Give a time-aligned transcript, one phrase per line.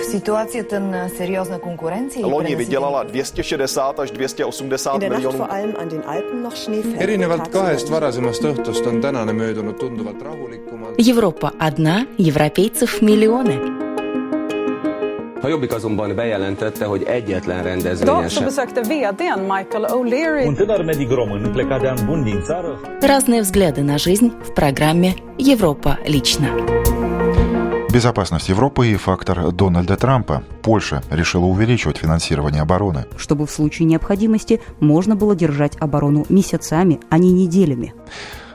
[0.00, 5.46] В ситуацията на сериозна конкуренция Loni vydělala 260 až 280 miljonů.
[6.98, 10.94] erinevalt kahest varasemast õhtust on tänane möödunud tunduvalt rahulikumalt.
[10.98, 13.56] Европа одна, европейцев миллионы.
[15.42, 21.10] A Jobbik azonban bejelentette, hogy egyetlen rendezvényen sem besökte vdn Michael O'Leary Un tânăr medic
[21.10, 26.48] român plecat de an bun din țară Разные взгляды на жизнь в программе «Европа лично».
[27.92, 30.44] Безопасность Европы и фактор Дональда Трампа.
[30.62, 33.06] Польша решила увеличивать финансирование обороны.
[33.16, 37.92] чтобы в случае необходимости можно было держать оборону месяцами, а не неделями.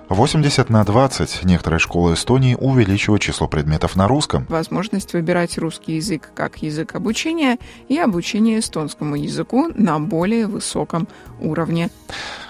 [0.09, 4.45] 80 на 20 некоторые школы Эстонии увеличивают число предметов на русском.
[4.49, 7.57] возможность выбирать русский язык как язык обучения
[7.89, 11.07] и обучение эстонскому языку на более высоком
[11.39, 11.89] уровне.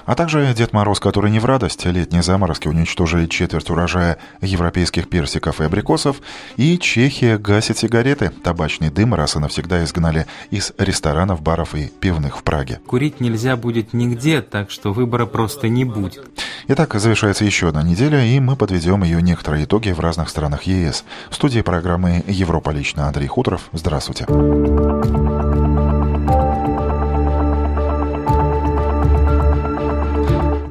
[0.06, 5.62] А также Дед Мороз, который не в радость, летние заморозки уничтожили четверть урожая европейских персиков
[5.62, 6.22] и абрикосов,
[6.58, 8.30] и Чехия гасит сигареты.
[8.44, 12.80] Табачный дым раз и навсегда изгнали из ресторанов, баров и пивных в Праге.
[12.86, 16.30] Курить нельзя будет нигде, так что выбора просто не будет.
[16.68, 21.04] Итак, завершается еще одна неделя, и мы подведем ее некоторые итоги в разных странах ЕС.
[21.30, 23.70] В студии программы «Европа лично» Андрей Хуторов.
[23.72, 24.26] Здравствуйте.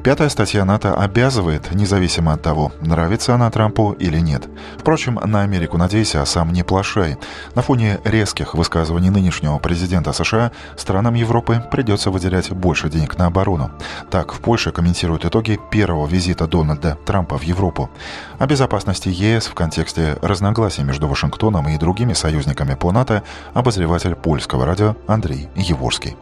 [0.05, 4.47] Пятая статья НАТО обязывает, независимо от того, нравится она Трампу или нет.
[4.77, 7.17] Впрочем, на Америку надейся, а сам не плашай.
[7.55, 13.71] На фоне резких высказываний нынешнего президента США странам Европы придется выделять больше денег на оборону.
[14.11, 17.89] Так, в Польше комментируют итоги первого визита Дональда Трампа в Европу.
[18.37, 23.23] О безопасности ЕС в контексте разногласий между Вашингтоном и другими союзниками по НАТО
[23.55, 26.15] обозреватель польского радио Андрей Еворский.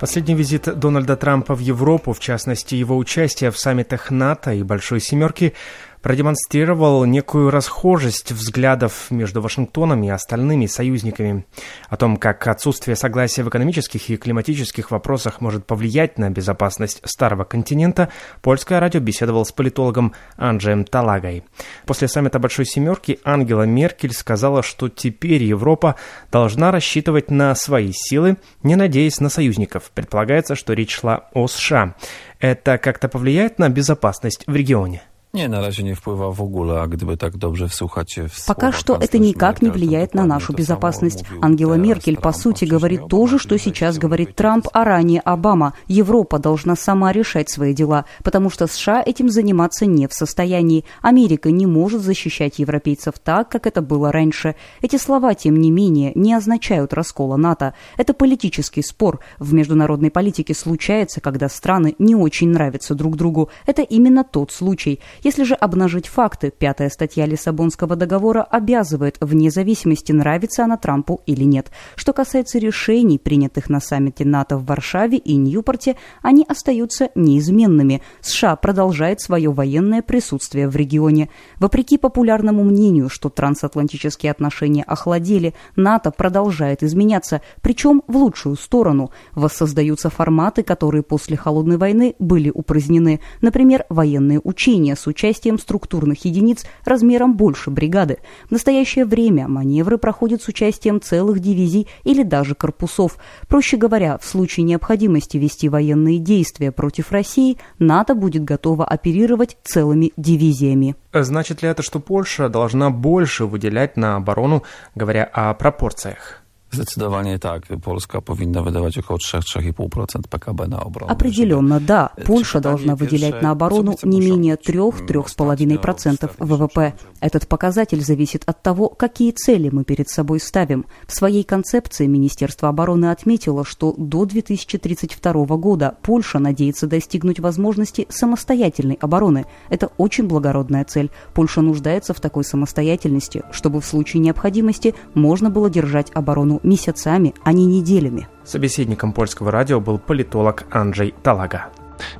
[0.00, 5.00] Последний визит Дональда Трампа в Европу, в частности его участие в саммитах НАТО и Большой
[5.00, 5.54] Семерки,
[6.02, 11.46] продемонстрировал некую расхожесть взглядов между Вашингтоном и остальными союзниками.
[11.88, 17.44] О том, как отсутствие согласия в экономических и климатических вопросах может повлиять на безопасность Старого
[17.44, 18.10] континента,
[18.42, 21.44] польское радио беседовал с политологом Анджеем Талагой.
[21.86, 25.96] После саммита Большой Семерки Ангела Меркель сказала, что теперь Европа
[26.30, 29.90] должна рассчитывать на свои силы, не надеясь на союзников.
[29.94, 31.94] Предполагается, что речь шла о США.
[32.38, 35.02] Это как-то повлияет на безопасность в регионе?
[35.34, 38.96] Nie, na razie nie wpływa w ogóle, a gdyby tak dobrze wsłuchać w Пока что
[38.96, 41.24] это никак не влияет на нашу безопасность.
[41.42, 45.74] Ангела Меркель, по сути, говорит то же, что сейчас говорит Трамп, а ранее Обама.
[45.86, 50.86] Европа должна сама решать свои дела, потому что США этим заниматься не в состоянии.
[51.02, 54.54] Америка не может защищать европейцев так, как это было раньше.
[54.80, 57.74] Эти слова, тем не менее, не означают раскола НАТО.
[57.98, 59.20] Это политический спор.
[59.38, 63.50] В международной политике случается, когда страны не очень нравятся друг другу.
[63.66, 65.00] Это именно тот случай.
[65.22, 71.44] Если же обнажить факты, пятая статья Лиссабонского договора обязывает, вне зависимости, нравится она Трампу или
[71.44, 71.70] нет.
[71.96, 78.02] Что касается решений, принятых на саммите НАТО в Варшаве и Ньюпорте, они остаются неизменными.
[78.20, 81.30] США продолжает свое военное присутствие в регионе.
[81.58, 89.10] Вопреки популярному мнению, что трансатлантические отношения охладели, НАТО продолжает изменяться, причем в лучшую сторону.
[89.34, 93.20] Воссоздаются форматы, которые после Холодной войны были упразднены.
[93.40, 98.18] Например, военные учения с участием структурных единиц размером больше бригады.
[98.48, 103.18] В настоящее время маневры проходят с участием целых дивизий или даже корпусов.
[103.48, 110.12] Проще говоря, в случае необходимости вести военные действия против России, НАТО будет готово оперировать целыми
[110.16, 110.96] дивизиями.
[111.12, 114.62] Значит ли это, что Польша должна больше выделять на оборону,
[114.94, 116.42] говоря о пропорциях?
[116.70, 117.62] Zdecydowanie tak.
[117.82, 121.12] Polska powinna wydawać około 3-3,5% PKB na obronę.
[121.12, 122.10] Определенно, да.
[122.26, 125.06] Польша должна выделять на оборону не менее osiągnąć?
[125.08, 126.92] 3-3,5% ВВП.
[127.20, 130.84] Этот показатель зависит от того, какие цели мы перед собой ставим.
[131.06, 138.98] В своей концепции Министерство обороны отметило, что до 2032 года Польша надеется достигнуть возможности самостоятельной
[139.00, 139.46] обороны.
[139.70, 141.10] Это очень благородная цель.
[141.34, 147.52] Польша нуждается в такой самостоятельности, чтобы в случае необходимости можно было держать оборону месяцами, а
[147.52, 148.28] не неделями.
[148.44, 151.68] Собеседником польского радио был политолог Анджей Талага.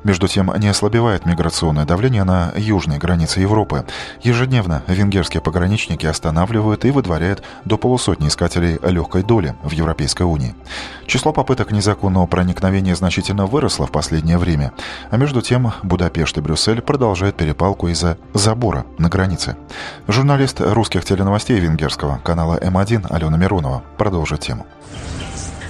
[0.03, 3.85] Между тем, не ослабевает миграционное давление на южной границе Европы.
[4.21, 10.55] Ежедневно венгерские пограничники останавливают и выдворяют до полусотни искателей легкой доли в Европейской Унии.
[11.05, 14.71] Число попыток незаконного проникновения значительно выросло в последнее время,
[15.09, 19.57] а между тем Будапешт и Брюссель продолжают перепалку из-за забора на границе.
[20.07, 24.65] Журналист русских теленовостей венгерского канала М1 Алена Миронова продолжит тему.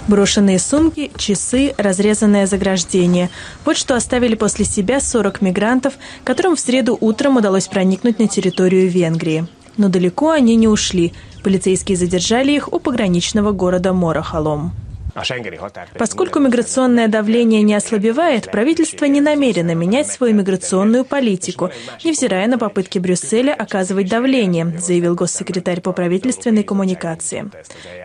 [0.10, 3.30] Брошенные сумки, часы, разрезанное заграждение.
[3.64, 8.90] Вот что оставили после себя 40 мигрантов, которым в среду утром удалось проникнуть на территорию
[8.90, 9.46] Венгрии.
[9.78, 11.14] Но далеко они не ушли.
[11.44, 14.74] Полицейские задержали их у пограничного города Морохолом.
[15.98, 21.72] Поскольку миграционное давление не ослабевает, правительство не намерено менять свою миграционную политику,
[22.04, 27.50] невзирая на попытки Брюсселя оказывать давление, заявил госсекретарь по правительственной коммуникации.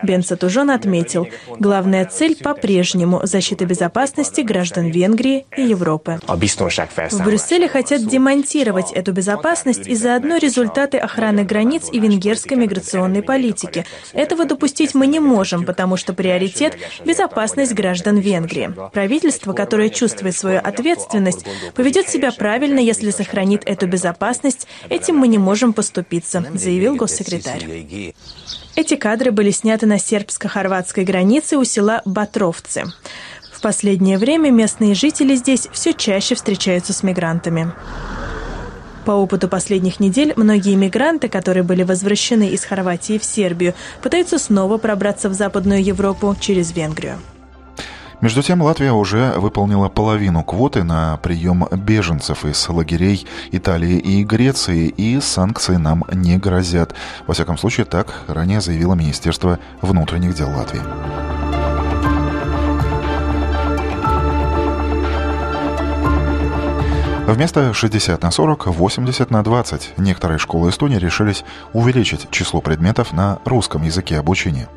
[0.03, 1.29] Бен Сатужон отметил,
[1.59, 6.19] главная цель по-прежнему– защита безопасности граждан Венгрии и Европы.
[6.27, 13.85] В Брюсселе хотят демонтировать эту безопасность и заодно результаты охраны границ и венгерской миграционной политики.
[14.13, 18.75] Этого допустить мы не можем, потому что приоритет безопасность граждан Венгрии.
[18.93, 24.67] Правительство, которое чувствует свою ответственность, поведет себя правильно, если сохранит эту безопасность.
[24.89, 28.15] Этим мы не можем поступиться, заявил госсекретарь.
[28.77, 32.85] Эти кадры были сняты на сербско-хорватской границе у села Батровцы.
[33.53, 37.73] В последнее время местные жители здесь все чаще встречаются с мигрантами.
[39.05, 44.79] По опыту последних недель, многие мигранты, которые были возвращены из Хорватии в Сербию, пытаются снова
[44.79, 47.19] пробраться в Западную Европу через Венгрию.
[48.21, 54.89] Между тем, Латвия уже выполнила половину квоты на прием беженцев из лагерей Италии и Греции,
[54.89, 56.95] и санкции нам не грозят.
[57.27, 60.81] Во всяком случае, так ранее заявило Министерство внутренних дел Латвии.
[67.27, 71.43] Вместо 60 на 40, 80 на 20 некоторые школы Эстонии решились
[71.73, 74.69] увеличить число предметов на русском языке обучения.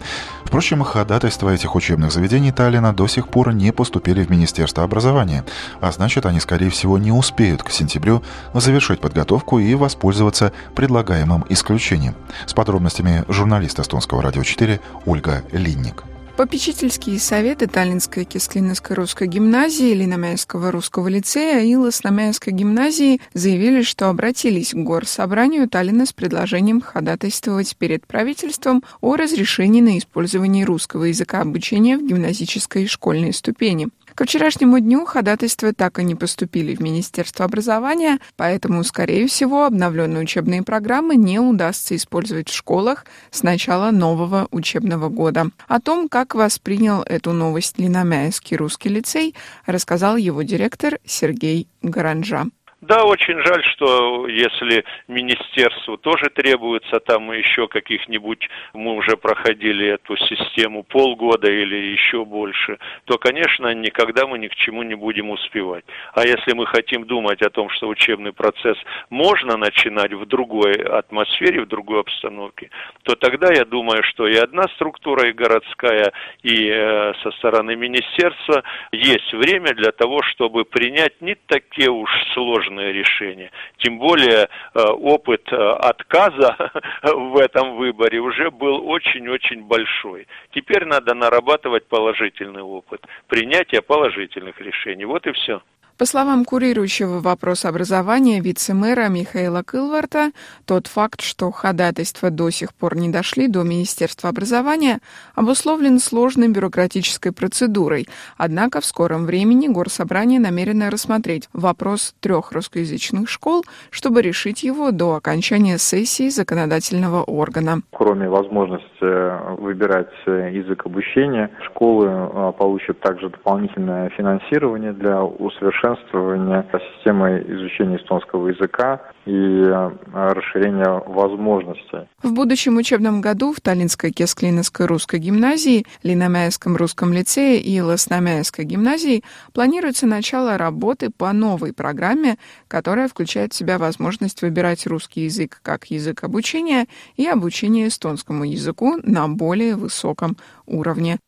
[0.45, 5.43] Впрочем, ходатайства этих учебных заведений Таллина до сих пор не поступили в Министерство образования,
[5.81, 8.23] а значит, они, скорее всего, не успеют к сентябрю
[8.53, 12.15] завершить подготовку и воспользоваться предлагаемым исключением.
[12.45, 16.05] С подробностями журналист Эстонского радио 4 Ольга Линник.
[16.37, 24.69] Попечительские советы Таллинской Кисклиновской русской гимназии, Линомяйского русского лицея и Лосномяйской гимназии заявили, что обратились
[24.69, 31.97] к горсобранию Таллина с предложением ходатайствовать перед правительством о разрешении на использование русского языка обучения
[31.97, 33.87] в гимназической и школьной ступени.
[34.17, 40.23] К вчерашнему дню ходатайства так и не поступили в Министерство образования, поэтому, скорее всего, обновленные
[40.23, 45.51] учебные программы не удастся использовать в школах с начала нового учебного года.
[45.67, 49.35] О том, как воспринял эту новость Линомяйский русский лицей,
[49.67, 52.47] рассказал его директор Сергей Гаранжа.
[52.81, 60.15] Да, очень жаль, что если министерству тоже требуется там еще каких-нибудь, мы уже проходили эту
[60.15, 65.85] систему полгода или еще больше, то, конечно, никогда мы ни к чему не будем успевать.
[66.13, 68.77] А если мы хотим думать о том, что учебный процесс
[69.09, 72.69] можно начинать в другой атмосфере, в другой обстановке,
[73.01, 76.13] то тогда я думаю, что и одна структура, и городская,
[76.43, 82.66] и э, со стороны министерства есть время для того, чтобы принять не такие уж сложные
[82.67, 83.51] сложное решение.
[83.77, 86.55] Тем более э, опыт э, отказа
[87.03, 90.27] в этом выборе уже был очень-очень большой.
[90.51, 95.05] Теперь надо нарабатывать положительный опыт, принятие положительных решений.
[95.05, 95.61] Вот и все.
[95.97, 100.29] По словам курирующего вопрос образования вице-мэра Михаила Кылварта,
[100.67, 104.99] тот факт, что ходатайства до сих пор не дошли до Министерства образования,
[105.33, 108.07] обусловлен сложной бюрократической процедурой.
[108.37, 115.15] Однако в скором времени Горсобрание намерено рассмотреть вопрос трех русскоязычных школ, чтобы решить его до
[115.15, 117.81] окончания сессии законодательного органа.
[117.89, 126.65] Кроме возможности выбирать язык обучения, школы а, получат также дополнительное финансирование для усовершенствования совершенствования
[126.97, 132.07] системы изучения эстонского языка и э, расширения возможностей.
[132.23, 139.23] В будущем учебном году в Таллинской Кесклиновской русской гимназии, Линомяйском русском лицее и Лосномяйской гимназии
[139.53, 145.85] планируется начало работы по новой программе, которая включает в себя возможность выбирать русский язык как
[145.85, 151.19] язык обучения и обучение эстонскому языку на более высоком уровне.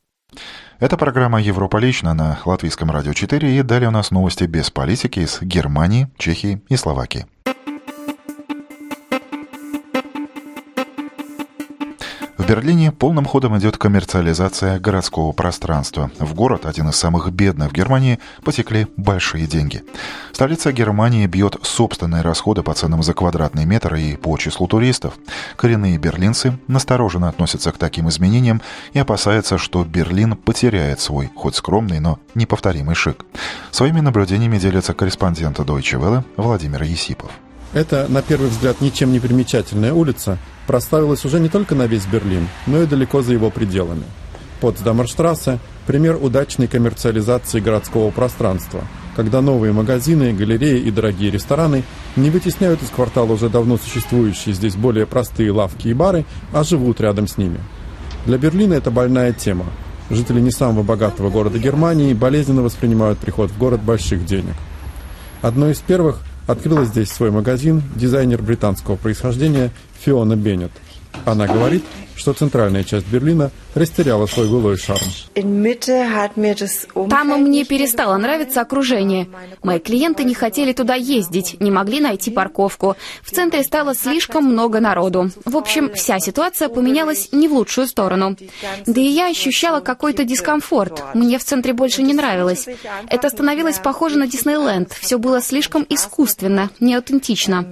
[0.79, 5.19] Это программа «Европа лично» на Латвийском радио 4 и далее у нас новости без политики
[5.19, 7.25] из Германии, Чехии и Словакии.
[12.49, 16.09] Берлине полным ходом идет коммерциализация городского пространства.
[16.17, 19.83] В город, один из самых бедных в Германии, потекли большие деньги.
[20.31, 25.13] Столица Германии бьет собственные расходы по ценам за квадратный метр и по числу туристов.
[25.57, 28.63] Коренные берлинцы настороженно относятся к таким изменениям
[28.93, 33.27] и опасаются, что Берлин потеряет свой, хоть скромный, но неповторимый шик.
[33.69, 37.29] Своими наблюдениями делится корреспондент Deutsche Welle Владимир Есипов.
[37.73, 42.47] Это, на первый взгляд, ничем не примечательная улица проставилась уже не только на весь Берлин,
[42.67, 44.03] но и далеко за его пределами.
[44.61, 48.83] Потсдамерштрассе– пример удачной коммерциализации городского пространства,
[49.15, 51.83] когда новые магазины, галереи и дорогие рестораны
[52.15, 57.01] не вытесняют из квартала уже давно существующие здесь более простые лавки и бары, а живут
[57.01, 57.59] рядом с ними.
[58.25, 59.65] Для Берлина это больная тема.
[60.09, 64.55] Жители не самого богатого города Германии болезненно воспринимают приход в город больших денег.
[65.41, 70.71] Одной из первых открыла здесь свой магазин дизайнер британского происхождения Фиона Беннет.
[71.25, 71.83] Она говорит,
[72.19, 75.07] что центральная часть Берлина растеряла свой былой шарм.
[77.09, 79.29] Там мне перестало нравиться окружение.
[79.63, 82.97] Мои клиенты не хотели туда ездить, не могли найти парковку.
[83.23, 85.31] В центре стало слишком много народу.
[85.45, 88.35] В общем, вся ситуация поменялась не в лучшую сторону.
[88.85, 91.01] Да и я ощущала какой-то дискомфорт.
[91.13, 92.67] Мне в центре больше не нравилось.
[93.07, 94.91] Это становилось похоже на Диснейленд.
[94.91, 97.65] Все было слишком искусственно, неаутентично.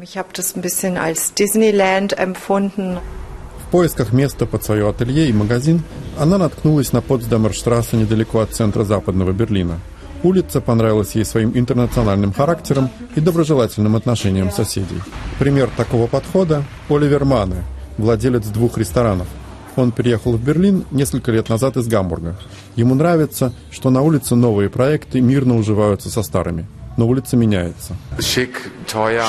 [3.68, 5.84] В поисках места под свое ателье и магазин
[6.18, 9.82] она наткнулась на Потсдамерштрассе недалеко от центра западного Берлина.
[10.24, 15.02] Улица понравилась ей своим интернациональным характером и доброжелательным отношением соседей.
[15.38, 17.66] Пример такого подхода– Оливер Мане,
[17.98, 19.28] владелец двух ресторанов.
[19.76, 22.38] Он приехал в Берлин несколько лет назад из Гамбурга.
[22.78, 26.68] Ему нравится, что на улице новые проекты мирно уживаются со старыми–
[26.98, 27.96] но улица меняется.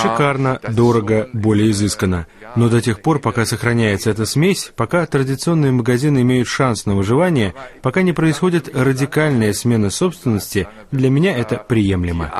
[0.02, 2.26] Шикарно, дорого, более изысканно.
[2.56, 7.54] Но до тех пор, пока сохраняется эта смесь, пока традиционные магазины имеют шанс на выживание,
[7.82, 12.32] пока не происходит радикальная смена собственности, для меня это приемлемо.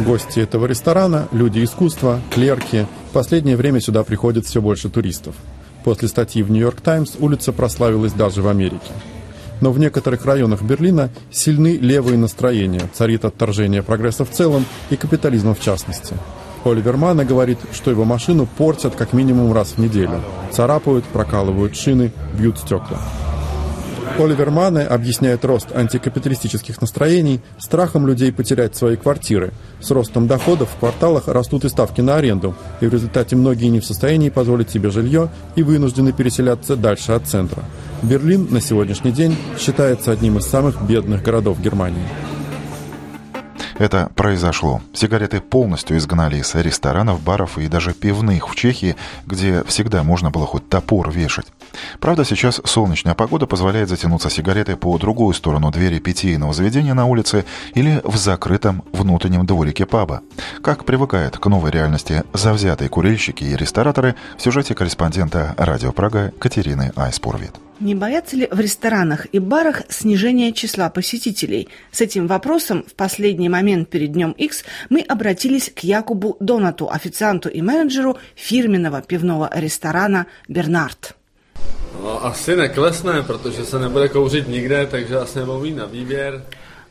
[0.00, 2.86] Гости этого ресторана, люди искусства, клерки.
[3.10, 5.34] В последнее время сюда приходит все больше туристов.
[5.84, 8.92] После статьи в «Нью-Йорк Таймс» улица прославилась даже в Америке
[9.60, 15.54] но в некоторых районах Берлина сильны левые настроения, царит отторжение прогресса в целом и капитализма
[15.54, 16.14] в частности.
[16.64, 20.20] Оливер Мана говорит, что его машину портят как минимум раз в неделю.
[20.50, 22.98] Царапают, прокалывают шины, бьют стекла.
[24.18, 29.52] Оливер Мане объясняет рост антикапиталистических настроений страхом людей потерять свои квартиры.
[29.80, 33.80] С ростом доходов в кварталах растут и ставки на аренду, и в результате многие не
[33.80, 37.64] в состоянии позволить себе жилье и вынуждены переселяться дальше от центра.
[38.02, 42.06] Берлин на сегодняшний день считается одним из самых бедных городов Германии.
[43.78, 44.80] Это произошло.
[44.94, 50.46] Сигареты полностью изгнали из ресторанов, баров и даже пивных в Чехии, где всегда можно было
[50.46, 51.46] хоть топор вешать.
[52.00, 57.44] Правда, сейчас солнечная погода позволяет затянуться сигаретой по другую сторону двери питейного заведения на улице
[57.74, 60.22] или в закрытом внутреннем дворике паба.
[60.62, 66.92] Как привыкают к новой реальности завзятые курильщики и рестораторы в сюжете корреспондента «Радио Прага» Катерины
[66.96, 67.65] Айспурвит.
[67.78, 71.68] Не боятся ли в ресторанах и барах снижения числа посетителей?
[71.92, 77.50] С этим вопросом в последний момент перед днем X мы обратились к Якубу Донату, официанту
[77.50, 81.16] и менеджеру фирменного пивного ресторана «Бернард».
[82.22, 86.42] Asi neklesne, protože se nebude kouřit nikde, takže asi mít na výběr.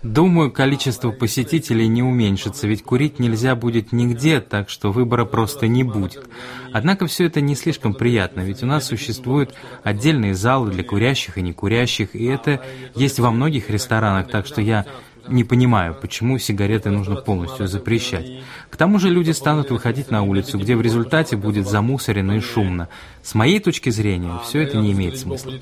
[0.05, 5.83] Думаю, количество посетителей не уменьшится, ведь курить нельзя будет нигде, так что выбора просто не
[5.83, 6.29] будет.
[6.71, 11.41] Однако все это не слишком приятно, ведь у нас существуют отдельные залы для курящих и
[11.41, 14.85] некурящих, и это есть во многих ресторанах, так что я
[15.27, 18.27] не понимаю, почему сигареты нужно полностью запрещать.
[18.69, 22.89] К тому же люди станут выходить на улицу, где в результате будет замусорено и шумно.
[23.23, 25.53] С моей точки зрения, все это не имеет смысла.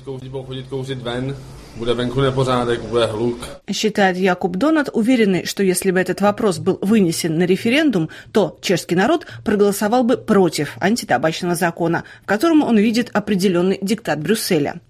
[3.70, 8.94] Считает Якуб Донат, уверенный, что если бы этот вопрос был вынесен на референдум, то чешский
[8.94, 14.80] народ проголосовал бы против антитабачного закона, в котором он видит определенный диктат Брюсселя.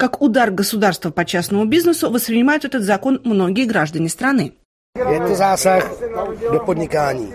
[0.00, 4.54] Как удар государства по частному бизнесу воспринимают этот закон многие граждане страны.
[4.94, 5.84] Это засах
[6.40, 7.34] до подниканий.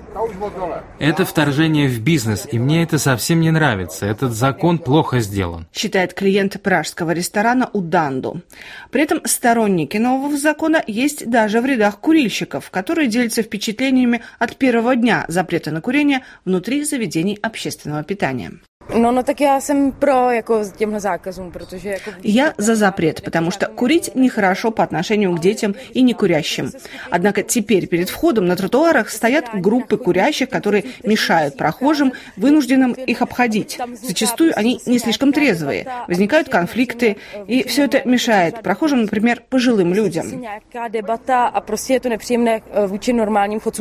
[0.97, 4.07] Это вторжение в бизнес, и мне это совсем не нравится.
[4.07, 5.67] Этот закон плохо сделан.
[5.71, 8.41] Считает клиент пражского ресторана Уданду.
[8.89, 14.95] При этом сторонники нового закона есть даже в рядах курильщиков, которые делятся впечатлениями от первого
[14.95, 18.53] дня запрета на курение внутри заведений общественного питания.
[18.93, 22.11] No, no tak já jsem pro jako těmhle zákazům, protože jako...
[22.23, 26.71] Я за запрет, потому что курить нехорошо по отношению к детям и некурящим.
[27.11, 33.79] Однако теперь перед входом на тротуарах стоят группы курящих, которые мешают прохожим, вынужденным их обходить.
[34.01, 40.25] Зачастую они не слишком трезвые, возникают конфликты, и все это мешает прохожим, например, пожилым людям.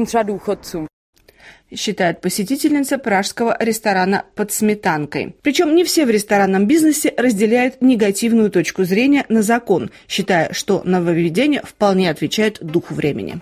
[0.06, 0.86] třeba důchodcům
[1.76, 5.34] считает посетительница пражского ресторана «Под сметанкой».
[5.42, 11.62] Причем не все в ресторанном бизнесе разделяют негативную точку зрения на закон, считая, что нововведение
[11.62, 13.40] вполне отвечает духу времени.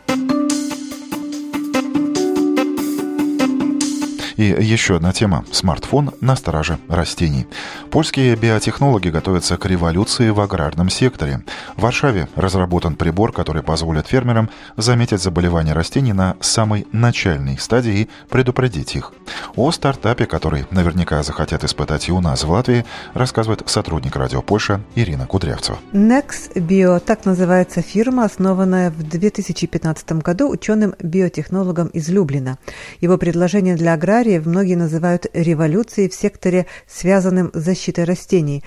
[4.37, 7.47] И еще одна тема– смартфон на страже растений.
[7.93, 11.43] Польские биотехнологи готовятся к революции в аграрном секторе.
[11.77, 18.09] В Варшаве разработан прибор, который позволит фермерам заметить заболевания растений на самой начальной стадии и
[18.31, 19.13] предупредить их.
[19.57, 24.81] О стартапе, который наверняка захотят испытать и у нас в Латвии, рассказывает сотрудник Радио Польша
[24.95, 25.79] Ирина Кудрявцева.
[25.93, 32.57] Nex Bio– так называется фирма, основанная в 2015 году ученым-биотехнологом из Люблина.
[33.03, 38.63] Его предложение для аграриев многие называют революцией в секторе, связанным с защитой растений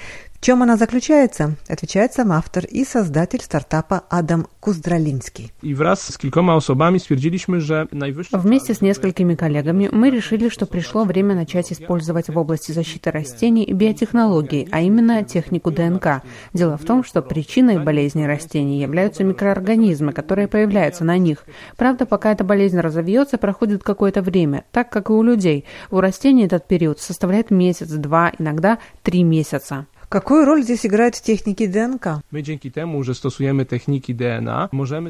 [0.46, 5.52] чем она заключается, отвечает сам автор и создатель стартапа Адам Куздралинский.
[8.44, 13.66] Вместе с несколькими коллегами мы решили, что пришло время начать использовать в области защиты растений
[13.74, 16.22] биотехнологии, а именно технику ДНК.
[16.54, 21.44] Дело в том, что причиной болезни растений являются микроорганизмы, которые появляются на них.
[21.76, 25.66] Правда, пока эта болезнь разовьется, проходит какое-то время, так как и у людей.
[25.90, 29.88] У растений этот период составляет месяц, два, иногда три месяца.
[30.10, 32.22] Какую роль здесь играют техники ДНК?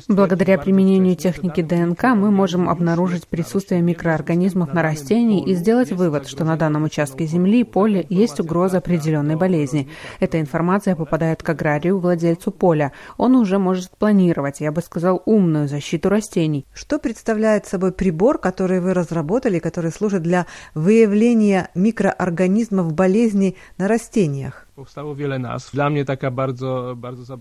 [0.07, 6.45] Благодаря применению техники ДНК мы можем обнаружить присутствие микроорганизмов на растении и сделать вывод, что
[6.45, 9.89] на данном участке земли и поле есть угроза определенной болезни.
[10.19, 12.93] Эта информация попадает к аграрию, владельцу поля.
[13.17, 16.65] Он уже может планировать, я бы сказал, умную защиту растений.
[16.73, 24.64] Что представляет собой прибор, который вы разработали, который служит для выявления микроорганизмов болезней на растениях?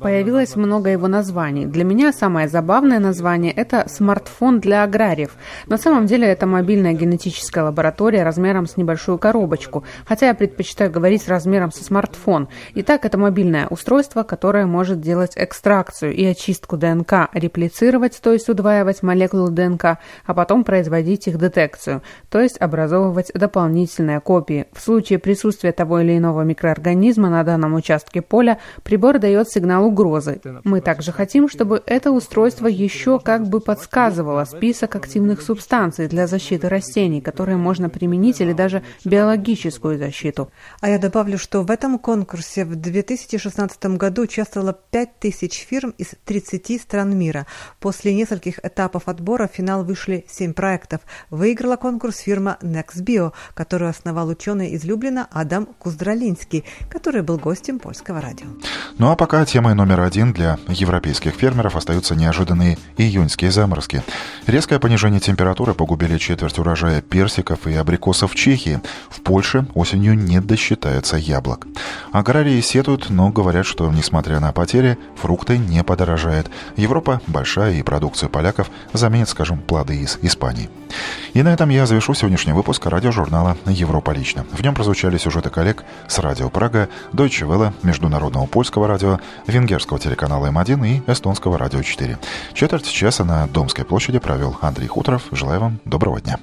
[0.05, 1.67] Появилось много его названий.
[1.67, 5.35] Для меня самое забавное название– это смартфон для аграриев.
[5.67, 11.27] На самом деле это мобильная генетическая лаборатория размером с небольшую коробочку, хотя я предпочитаю говорить
[11.27, 12.47] размером со смартфон.
[12.77, 19.03] Итак, это мобильное устройство, которое может делать экстракцию и очистку ДНК, реплицировать, то есть удваивать
[19.03, 24.67] молекулы ДНК, а потом производить их детекцию, то есть образовывать дополнительные копии.
[24.73, 29.85] В случае присутствия того или иного микроорганизма организма на данном участке поля, прибор дает сигнал
[29.87, 30.41] угрозы.
[30.65, 36.69] Мы также хотим, чтобы это устройство еще как бы подсказывало список активных субстанций для защиты
[36.69, 40.51] растений, которые можно применить или даже биологическую защиту.
[40.81, 46.81] А я добавлю, что в этом конкурсе в 2016 году участвовало 5000 фирм из 30
[46.81, 47.47] стран мира.
[47.81, 51.01] После нескольких этапов отбора в финал вышли 7 проектов.
[51.31, 57.79] Выиграла конкурс фирма NextBio, которую основал ученый из Люблина Адам Куздралинский, который который был гостем
[57.79, 58.49] польского радио.
[58.99, 64.03] Ну а пока темой номер один для европейских фермеров остаются неожиданные июньские заморозки.
[64.49, 68.81] Резкое понижение температуры погубили четверть урожая персиков и абрикосов в Чехии.
[69.11, 71.69] В Польше осенью не досчитается яблок.
[72.11, 76.51] Аграрии сетуют, но говорят, что, несмотря на потери, фрукты не подорожают.
[76.75, 80.69] Европа большая, и продукцию поляков заменит, скажем, плоды из Испании.
[81.33, 84.47] И на этом я завершу сегодняшний выпуск радиожурнала «Европа лично».
[84.53, 90.47] В нем прозвучали сюжеты коллег с радио Прага, Deutsche Welle, Международного польского радио, венгерского телеканала
[90.47, 92.19] М1 и эстонского радио 4.
[92.55, 95.25] Четверть часа на Домской площади провел Андрей Хуторов.
[95.33, 96.39] Желаю вам доброго дня.